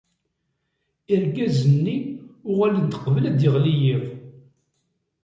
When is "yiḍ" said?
3.83-4.05